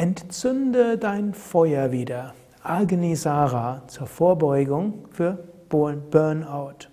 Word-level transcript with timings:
Entzünde 0.00 0.96
dein 0.96 1.34
Feuer 1.34 1.92
wieder. 1.92 2.32
Agnisara 2.62 3.82
zur 3.86 4.06
Vorbeugung 4.06 5.04
für 5.10 5.36
Burnout. 5.68 6.88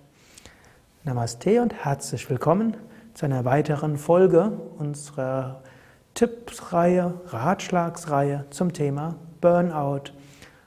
Namaste 1.04 1.62
und 1.62 1.72
herzlich 1.72 2.28
willkommen 2.28 2.76
zu 3.14 3.24
einer 3.24 3.46
weiteren 3.46 3.96
Folge 3.96 4.52
unserer 4.76 5.62
Tippsreihe, 6.12 7.14
Ratschlagsreihe 7.28 8.44
zum 8.50 8.74
Thema 8.74 9.14
Burnout, 9.40 10.12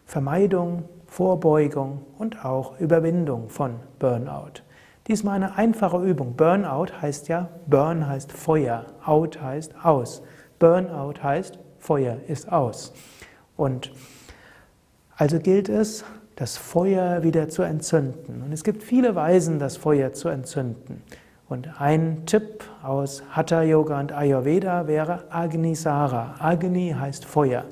Vermeidung, 0.07 0.85
Vorbeugung 1.05 2.07
und 2.17 2.43
auch 2.43 2.79
Überwindung 2.79 3.49
von 3.49 3.75
Burnout. 3.99 4.63
Diesmal 5.05 5.35
eine 5.35 5.57
einfache 5.59 6.03
Übung. 6.03 6.35
Burnout 6.35 6.87
heißt 7.03 7.27
ja, 7.27 7.49
Burn 7.67 8.07
heißt 8.07 8.31
Feuer, 8.31 8.87
Out 9.05 9.39
heißt 9.39 9.75
aus. 9.85 10.23
Burnout 10.57 11.21
heißt 11.21 11.59
Feuer 11.81 12.17
ist 12.27 12.51
aus. 12.51 12.93
Und 13.57 13.91
also 15.17 15.39
gilt 15.39 15.67
es, 15.67 16.05
das 16.35 16.57
Feuer 16.57 17.23
wieder 17.23 17.49
zu 17.49 17.61
entzünden. 17.63 18.41
Und 18.41 18.53
es 18.53 18.63
gibt 18.63 18.81
viele 18.81 19.13
Weisen, 19.15 19.59
das 19.59 19.77
Feuer 19.77 20.13
zu 20.13 20.29
entzünden. 20.29 21.03
Und 21.49 21.81
ein 21.81 22.25
Tipp 22.25 22.63
aus 22.81 23.23
Hatha 23.31 23.61
Yoga 23.61 23.99
und 23.99 24.13
Ayurveda 24.13 24.87
wäre 24.87 25.25
Agni 25.29 25.75
Sara. 25.75 26.35
Agni 26.39 26.95
heißt 26.97 27.25
Feuer. 27.25 27.65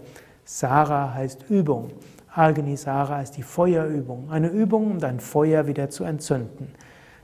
Sara 0.44 1.13
heißt 1.13 1.46
Übung. 1.49 1.91
Agni 2.35 2.76
Sara 2.77 3.21
ist 3.21 3.38
die 3.38 3.44
Feuerübung. 3.44 4.30
Eine 4.30 4.49
Übung, 4.49 4.91
um 4.91 4.99
dein 4.99 5.20
Feuer 5.20 5.66
wieder 5.66 5.90
zu 5.90 6.04
entzünden. 6.04 6.73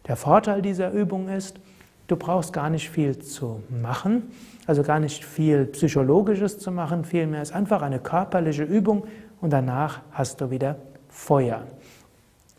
Der 0.08 0.16
Vorteil 0.16 0.62
dieser 0.62 0.92
Übung 0.92 1.30
ist, 1.30 1.60
du 2.08 2.16
brauchst 2.16 2.54
gar 2.54 2.70
nicht 2.70 2.90
viel 2.90 3.20
zu 3.20 3.62
machen, 3.70 4.32
also 4.68 4.84
gar 4.84 5.00
nicht 5.00 5.24
viel 5.26 5.66
Psychologisches 5.66 6.60
zu 6.60 6.72
machen, 6.72 7.06
vielmehr 7.06 7.42
ist 7.42 7.54
einfach 7.54 7.82
eine 7.82 8.00
körperliche 8.00 8.64
Übung 8.64 9.06
und 9.42 9.52
danach 9.52 10.02
hast 10.12 10.42
du 10.42 10.52
wieder 10.52 10.78
Feuer. 11.10 11.64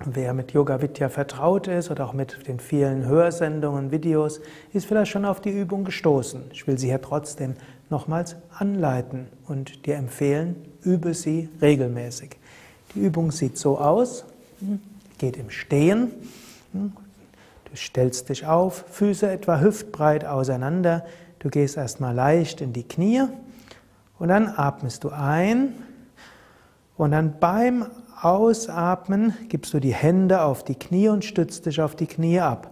Wer 0.04 0.34
mit 0.34 0.52
Yoga 0.52 0.82
Vidya 0.82 1.08
vertraut 1.08 1.68
ist 1.68 1.90
oder 1.90 2.06
auch 2.06 2.12
mit 2.12 2.46
den 2.48 2.60
vielen 2.60 3.06
Hörsendungen, 3.06 3.90
Videos, 3.90 4.40
ist 4.74 4.84
vielleicht 4.86 5.10
schon 5.10 5.24
auf 5.24 5.40
die 5.40 5.50
Übung 5.50 5.84
gestoßen. 5.84 6.44
Ich 6.52 6.66
will 6.66 6.78
sie 6.78 6.88
hier 6.88 7.00
trotzdem 7.00 7.54
nochmals 7.88 8.36
anleiten 8.50 9.26
und 9.46 9.86
dir 9.86 9.96
empfehlen, 9.96 10.56
übe 10.82 11.14
sie 11.14 11.48
regelmäßig. 11.62 12.36
Die 12.94 13.00
Übung 13.00 13.30
sieht 13.30 13.56
so 13.56 13.78
aus, 13.78 14.26
geht 15.18 15.38
im 15.38 15.48
Stehen. 15.48 16.10
Du 17.70 17.76
stellst 17.76 18.28
dich 18.28 18.46
auf, 18.46 18.84
Füße 18.90 19.30
etwa 19.30 19.60
hüftbreit 19.60 20.24
auseinander, 20.24 21.04
Du 21.38 21.50
gehst 21.50 21.76
erstmal 21.76 22.14
leicht 22.14 22.60
in 22.60 22.72
die 22.72 22.88
Knie 22.88 23.22
und 24.18 24.28
dann 24.28 24.52
atmest 24.56 25.04
du 25.04 25.10
ein 25.10 25.74
und 26.96 27.12
dann 27.12 27.38
beim 27.38 27.86
Ausatmen 28.20 29.34
gibst 29.48 29.74
du 29.74 29.78
die 29.78 29.94
Hände 29.94 30.42
auf 30.42 30.64
die 30.64 30.74
Knie 30.74 31.08
und 31.08 31.24
stützt 31.24 31.66
dich 31.66 31.80
auf 31.80 31.94
die 31.94 32.06
Knie 32.06 32.40
ab. 32.40 32.70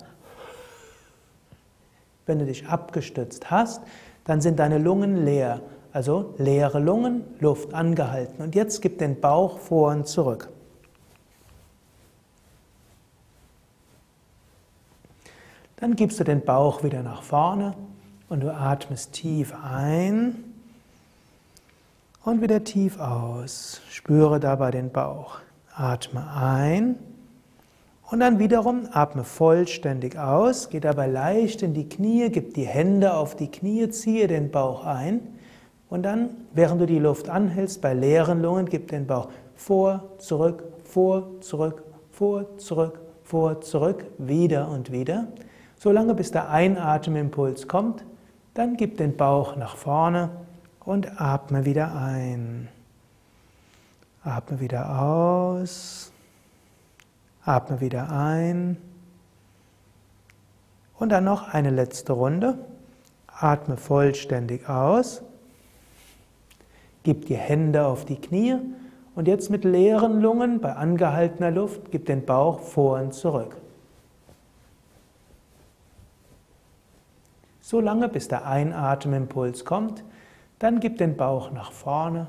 Wenn 2.27 2.39
du 2.39 2.47
dich 2.47 2.67
abgestützt 2.67 3.51
hast, 3.51 3.83
dann 4.25 4.41
sind 4.41 4.59
deine 4.59 4.79
Lungen 4.79 5.25
leer. 5.25 5.61
Also 5.93 6.35
leere 6.39 6.81
Lungen, 6.81 7.23
Luft 7.39 7.75
angehalten. 7.75 8.43
Und 8.43 8.57
jetzt 8.57 8.83
gib 8.83 8.99
den 8.99 9.21
Bauch 9.21 9.59
vor 9.59 9.93
und 9.93 10.09
zurück. 10.09 10.49
Dann 15.85 15.97
gibst 15.97 16.19
du 16.19 16.25
den 16.25 16.41
Bauch 16.41 16.83
wieder 16.83 17.03
nach 17.03 17.23
vorne 17.23 17.75
und 18.31 18.41
du 18.41 18.51
atmest 18.51 19.13
tief 19.13 19.53
ein 19.63 20.43
und 22.25 22.41
wieder 22.41 22.65
tief 22.65 22.99
aus. 22.99 23.83
Spüre 23.91 24.41
dabei 24.41 24.71
den 24.71 24.91
Bauch. 24.91 25.41
Atme 25.77 26.27
ein 26.35 26.97
und 28.11 28.21
dann 28.21 28.39
wiederum 28.39 28.89
atme 28.93 29.25
vollständig 29.25 30.19
aus. 30.19 30.71
Geh 30.71 30.81
dabei 30.81 31.07
leicht 31.07 31.61
in 31.61 31.75
die 31.75 31.87
Knie, 31.87 32.31
gib 32.31 32.55
die 32.55 32.67
Hände 32.67 33.13
auf 33.13 33.37
die 33.37 33.51
Knie, 33.51 33.87
ziehe 33.91 34.27
den 34.27 34.51
Bauch 34.51 34.87
ein. 34.87 35.21
Und 35.91 36.05
dann, 36.05 36.31
während 36.55 36.81
du 36.81 36.87
die 36.87 36.99
Luft 36.99 37.29
anhältst, 37.29 37.83
bei 37.83 37.93
leeren 37.93 38.41
Lungen, 38.41 38.71
gib 38.71 38.89
den 38.89 39.07
Bauch 39.07 39.29
vor, 39.55 40.03
zurück, 40.17 40.65
vor, 40.85 41.43
zurück, 41.43 41.83
vor, 42.11 42.57
zurück, 42.57 43.01
vor, 43.23 43.61
zurück, 43.61 44.07
wieder 44.17 44.71
und 44.71 44.91
wieder. 44.91 45.27
Solange 45.85 46.15
bis 46.15 46.31
der 46.31 46.49
Einatemimpuls 46.49 47.69
kommt, 47.69 48.07
dann 48.55 48.79
gib 48.79 48.97
den 48.97 49.19
Bauch 49.19 49.57
nach 49.57 49.77
vorne 49.77 50.31
und 50.83 51.21
atme 51.21 51.67
wieder 51.67 51.95
ein. 51.95 52.69
Atme 54.23 54.61
wieder 54.61 54.99
aus. 54.99 56.11
Atme 57.45 57.83
wieder 57.83 58.11
ein. 58.11 58.79
Und 60.99 61.11
dann 61.11 61.25
noch 61.25 61.53
eine 61.53 61.69
letzte 61.69 62.15
Runde. 62.15 62.57
Atme 63.27 63.77
vollständig 63.77 64.67
aus. 64.67 65.21
Gib 67.03 67.27
die 67.27 67.37
Hände 67.37 67.85
auf 67.85 68.07
die 68.07 68.17
Knie 68.17 68.57
und 69.15 69.29
jetzt 69.29 69.51
mit 69.51 69.65
leeren 69.65 70.23
Lungen 70.23 70.63
bei 70.63 70.73
angehaltener 70.73 71.51
Luft 71.51 71.91
gib 71.91 72.07
den 72.07 72.25
Bauch 72.25 72.61
vor 72.61 72.99
und 73.01 73.13
zurück. 73.13 73.59
So 77.65 77.81
lange 77.81 78.11
bis 78.11 78.29
der 78.29 78.47
Einatemimpuls 78.47 79.65
kommt. 79.65 80.05
Dann 80.59 80.81
gib 80.81 80.99
den 80.99 81.17
Bauch 81.17 81.51
nach 81.51 81.73
vorne, 81.73 82.27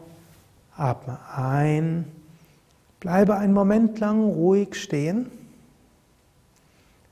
atme 0.77 1.19
ein, 1.35 2.05
bleibe 3.01 3.35
einen 3.35 3.53
Moment 3.53 3.99
lang 3.99 4.23
ruhig 4.23 4.75
stehen 4.75 5.29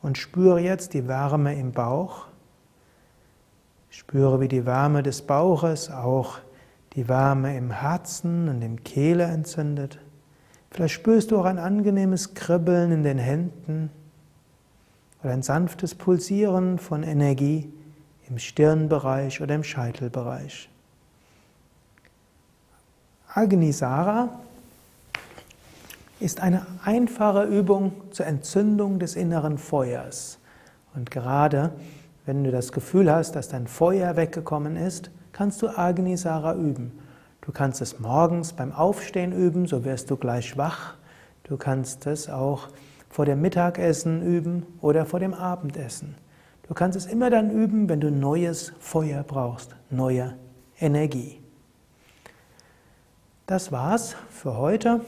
und 0.01 0.17
spüre 0.17 0.61
jetzt 0.61 0.93
die 0.93 1.05
Wärme 1.05 1.53
im 1.59 1.73
Bauch. 1.73 2.27
Spüre, 3.89 4.39
wie 4.39 4.47
die 4.47 4.65
Wärme 4.65 5.03
des 5.03 5.23
Bauches 5.23 5.91
auch 5.91 6.39
die 6.93 7.09
Wärme 7.09 7.57
im 7.57 7.71
Herzen 7.71 8.47
und 8.47 8.61
im 8.61 8.85
Kehle 8.85 9.25
entzündet. 9.25 9.99
Vielleicht 10.71 10.93
spürst 10.93 11.31
du 11.31 11.39
auch 11.39 11.45
ein 11.45 11.59
angenehmes 11.59 12.33
Kribbeln 12.35 12.93
in 12.93 13.03
den 13.03 13.17
Händen 13.17 13.89
oder 15.21 15.33
ein 15.33 15.43
sanftes 15.43 15.93
Pulsieren 15.93 16.79
von 16.79 17.03
Energie 17.03 17.69
im 18.33 18.39
Stirnbereich 18.39 19.41
oder 19.41 19.53
im 19.53 19.63
Scheitelbereich. 19.63 20.67
Agnisara 23.31 24.29
ist 26.19 26.39
eine 26.39 26.65
einfache 26.83 27.43
Übung 27.43 27.93
zur 28.09 28.25
Entzündung 28.25 28.97
des 28.97 29.15
inneren 29.15 29.59
Feuers. 29.59 30.39
Und 30.95 31.11
gerade 31.11 31.73
wenn 32.25 32.43
du 32.43 32.49
das 32.49 32.71
Gefühl 32.71 33.11
hast, 33.11 33.35
dass 33.35 33.49
dein 33.49 33.67
Feuer 33.67 34.15
weggekommen 34.15 34.77
ist, 34.77 35.11
kannst 35.31 35.61
du 35.61 35.67
Agnisara 35.67 36.55
üben. 36.55 36.91
Du 37.41 37.51
kannst 37.51 37.81
es 37.81 37.99
morgens 37.99 38.53
beim 38.53 38.71
Aufstehen 38.71 39.31
üben, 39.31 39.67
so 39.67 39.85
wirst 39.85 40.09
du 40.09 40.17
gleich 40.17 40.57
wach. 40.57 40.95
Du 41.43 41.55
kannst 41.57 42.07
es 42.07 42.31
auch 42.31 42.69
vor 43.09 43.25
dem 43.25 43.41
Mittagessen 43.41 44.23
üben 44.23 44.65
oder 44.81 45.05
vor 45.05 45.19
dem 45.19 45.35
Abendessen. 45.35 46.15
Du 46.67 46.73
kannst 46.73 46.97
es 46.97 47.05
immer 47.05 47.29
dann 47.29 47.51
üben, 47.51 47.89
wenn 47.89 47.99
du 47.99 48.09
neues 48.09 48.71
Feuer 48.79 49.23
brauchst, 49.23 49.75
neue 49.89 50.35
Energie. 50.79 51.41
Das 53.47 53.73
war's 53.73 54.15
für 54.29 54.57
heute. 54.57 55.01